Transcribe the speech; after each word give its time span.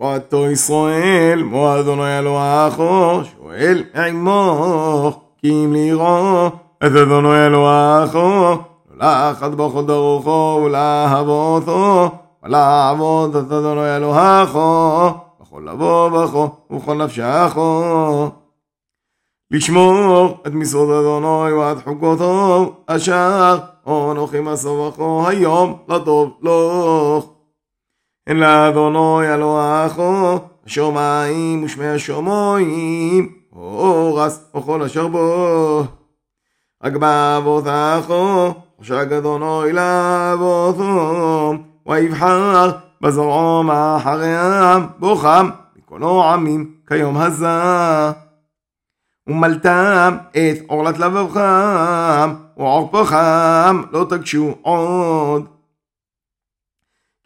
ועתו 0.00 0.50
ישראל, 0.50 1.42
מו 1.42 1.80
אדוני 1.80 2.18
אלוהיכו, 2.18 3.20
שואל 3.36 3.84
עמו, 3.94 5.12
כי 5.38 5.50
אם 5.50 5.72
לירו, 5.72 6.46
את 6.78 6.92
אדוני 7.02 7.46
אלוהיכו, 7.46 8.56
ולחת 8.90 9.50
בכל 9.50 9.86
דרוכו 9.86 10.62
ולאהבותו, 10.64 12.10
ולעבוד 12.42 13.36
את 13.36 13.52
אדוני 13.52 13.96
אלוהיכו, 13.96 15.10
בכל 15.40 15.62
לבוא 15.66 16.08
בכו 16.08 16.48
ובכל 16.70 16.94
נפשכו. 16.94 18.30
לשמור 19.50 20.38
את 20.46 20.52
משרות 20.52 20.88
אדוני 20.88 21.52
ואת 21.52 21.84
חוקותו, 21.84 22.72
אשר 22.86 23.58
אנוכי 23.86 24.40
מסובכו 24.40 25.28
היום 25.28 25.76
לטוב 25.88 26.30
לך. 26.42 27.37
אין 28.28 28.36
לאדוני 28.36 29.34
אלוהיכו, 29.34 30.38
השמיים 30.66 31.64
ושמי 31.64 31.86
השמיים, 31.86 33.32
אורס 33.52 34.50
וכל 34.56 34.82
אשר 34.82 35.08
בו. 35.08 35.84
רק 36.84 36.92
באבותיכו, 36.92 38.54
חשק 38.80 39.08
אדוני 39.18 39.72
לאבותו, 39.72 41.52
ויבחר 41.86 42.70
בזרעו 43.00 43.62
מאחריהם, 43.62 44.86
בוכם 44.98 45.48
מכל 45.76 46.02
עמים 46.32 46.74
כיום 46.88 47.16
הזה. 47.16 47.48
ומלתם 49.26 50.16
את 50.30 50.58
עורלת 50.66 50.98
לבבכם, 50.98 52.34
ועורפכם 52.56 53.82
לא 53.92 54.06
תגשו 54.10 54.54
עוד. 54.62 55.57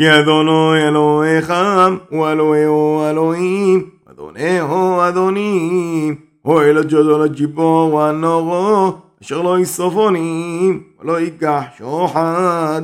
כי 0.00 0.18
אדוני 0.20 0.88
אלוהיכם, 0.88 1.96
הוא 2.10 2.28
אלוהיהו 2.28 3.04
אלוהים, 3.10 3.90
אדונהו 4.10 5.00
אדונים, 5.08 6.16
אוהל 6.44 6.78
הג'ודל 6.78 7.22
הג'יבור 7.22 7.94
והנורו, 7.94 8.92
אשר 9.22 9.42
לא 9.42 9.58
יסופונים, 9.58 10.82
ולא 11.00 11.20
ייקח 11.20 11.62
שוחד. 11.78 12.82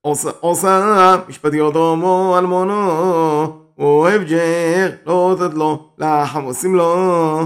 עושה, 0.00 0.30
עושה 0.40 1.16
משפטיות 1.28 1.76
הומו 1.76 2.38
אלמונו, 2.38 3.72
אוהב 3.78 4.22
ג'ר, 4.22 4.90
לא 5.06 5.36
לתת 5.38 5.54
לו, 5.54 5.90
לחם 5.98 6.42
עושים 6.42 6.74
לו. 6.74 7.40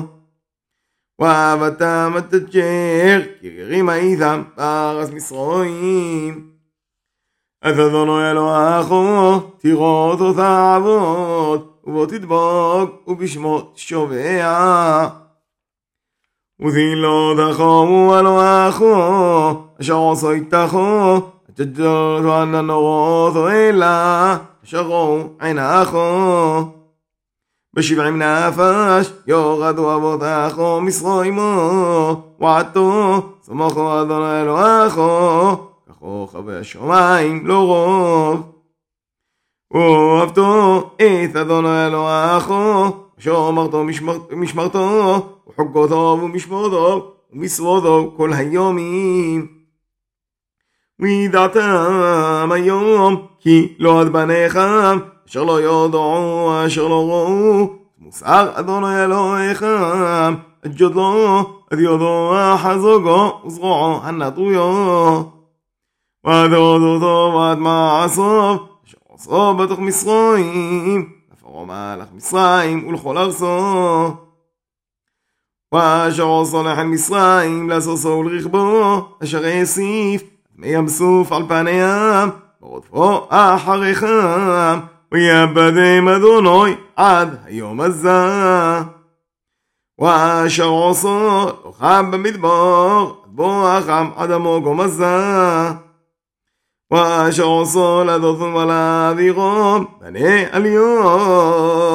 ואהבתם 1.21 2.15
את 2.19 2.35
הג'ר, 2.35 3.21
כי 3.41 3.51
גרים 3.51 3.89
הייתם 3.89 4.43
בארץ 4.57 5.11
מסרועים. 5.11 6.50
את 7.70 7.80
אדוני 7.80 8.32
אלוהיכו, 8.32 9.40
תירות 9.58 10.22
אותה 10.22 10.76
עבוד, 10.76 11.68
ובו 11.84 12.06
תדבוק, 12.06 13.08
ובשמו 13.08 13.62
תשובע. 13.74 15.08
ותהילותכו 16.60 18.16
אלוהיכו, 18.20 18.96
אשר 19.82 19.94
עושו 19.94 20.32
איתכו, 20.32 21.20
תג'לות 21.54 22.24
ועננורות 22.24 23.34
אלא, 23.52 23.86
אשר 24.64 24.82
ראו 24.82 25.20
עיניכו. 25.40 26.62
בשבעים 27.74 28.22
נפש 28.22 29.14
יורדו 29.28 29.96
אבותיכו 29.96 30.82
מסרוימו, 30.82 32.22
ועתו 32.40 33.22
סמכו 33.44 34.02
אדוני 34.02 34.42
אלוהיכו, 34.42 35.56
ככוכבי 36.01 36.57
השמיים 36.57 37.47
לא 37.47 37.67
רוב. 37.67 38.53
ואוהבתו 39.73 40.91
את 40.97 41.37
אדוני 41.37 41.87
אלוהיכו, 41.87 42.87
אשר 43.19 43.49
אמרתו 43.49 43.85
משמרתו, 44.37 45.27
וחוקותו 45.49 46.19
ומשמורתו, 46.23 47.13
ומשרותו 47.33 48.15
כל 48.17 48.33
היומים. 48.33 49.47
וידעתם 50.99 52.49
היום, 52.53 53.27
כי 53.39 53.75
לא 53.79 54.01
עד 54.01 54.09
בניכם, 54.09 54.99
אשר 55.29 55.45
לא 55.45 55.61
יודעו, 55.61 56.51
אשר 56.67 56.89
לא 56.89 57.09
ראו, 57.11 57.73
מוסר 57.99 58.51
אדוני 58.55 59.05
אלוהיכם, 59.05 60.35
את 60.67 60.71
ג'ודלו, 60.75 61.41
את 61.73 61.79
יודו 61.79 62.33
החזוגו, 62.39 63.41
וזרועו 63.47 64.01
הנטויו. 64.03 65.40
ועד 66.24 66.54
הודותו 66.54 67.34
ועד 67.36 67.58
מעשיו, 67.58 68.58
אשר 68.86 68.98
עשו 69.14 69.54
בתוך 69.54 69.80
מסרועים, 69.80 71.10
לפרעה 71.34 71.66
מלך 71.66 72.08
מצרים 72.14 72.88
ולכל 72.88 73.18
ארצו. 73.18 74.14
ואשר 75.74 76.42
עשו 76.42 76.64
לחן 76.64 76.88
מצרים, 76.88 77.70
לסוסו 77.70 78.10
ולרכבו, 78.10 79.08
אשר 79.24 79.46
יסיף, 79.46 80.24
מי 80.56 80.68
ים 80.68 80.88
סוף 80.88 81.32
על 81.32 81.44
פניהם, 81.48 82.30
ורודפו 82.62 83.28
אחריכם, 83.30 84.80
ויעבדם 85.12 86.08
אדוני 86.08 86.76
עד 86.96 87.38
היום 87.46 87.82
הזה. 87.82 88.10
ואשר 90.00 90.90
עשו 90.90 91.46
לוחם 91.66 92.12
במדבר, 92.12 93.12
בואכם 93.26 94.08
עד 94.16 94.32
המוגום 94.32 94.82
הזה. 94.82 95.06
ואשר 96.92 97.62
עשו 97.62 98.04
לדותון 98.04 98.56
ולאבירום, 98.56 99.86
בני 100.02 100.46
עליון, 100.52 101.92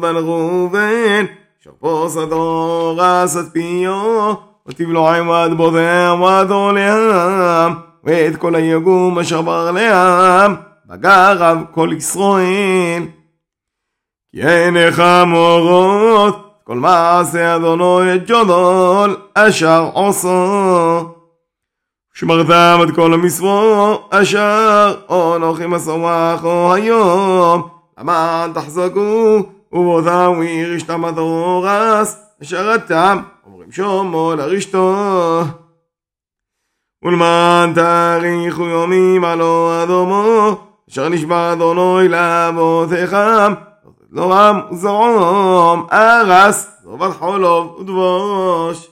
בן 0.00 0.16
ראובן, 0.16 1.24
אשר 1.62 1.70
פוס 1.78 2.16
הדור 2.16 3.00
אסת 3.24 3.52
פיו, 3.52 4.34
ותבלועם 4.66 5.30
עד 5.30 5.54
בודם 5.54 6.20
ועד 6.22 6.50
עוליהם, 6.50 7.74
ואת 8.04 8.36
כל 8.36 8.54
היגום 8.54 9.18
אשר 9.18 9.42
בר 9.42 9.70
להם, 9.70 10.54
בגרב 10.86 11.58
כל 11.70 11.90
ישראל. 11.96 13.02
כי 14.32 14.46
עיניך 14.46 15.02
מורות, 15.26 16.60
כל 16.64 16.76
מעשה 16.76 17.56
אדוני 17.56 18.14
את 18.14 18.22
ג'ודול, 18.26 19.16
אשר 19.34 19.90
עושו. 19.92 21.17
שמרתם 22.18 22.78
את 22.82 22.94
כל 22.94 23.14
המצוות 23.14 24.08
אשר 24.10 24.94
אנוכי 25.10 25.66
מסורךו 25.66 26.74
היום 26.74 27.68
למען 27.98 28.52
תחזקו 28.52 29.42
ובותם 29.72 30.32
וירשתם 30.38 31.04
הדורס 31.04 32.16
אשר 32.42 32.74
אתם 32.74 33.18
אומרים 33.46 33.72
שומו 33.72 34.34
לרשתו 34.36 34.94
ולמען 37.04 37.74
תאריכו 37.74 38.64
יומים 38.64 39.24
הלא 39.24 39.82
אדומו 39.82 40.56
אשר 40.90 41.08
נשבע 41.08 41.52
אדוני 41.52 42.08
לאבותיכם 42.08 43.52
לא 44.10 44.32
רם 44.32 44.60
וזרום 44.72 45.86
ארס 45.92 46.68
זובת 46.82 47.16
חולוב 47.16 47.76
ודבוש 47.80 48.88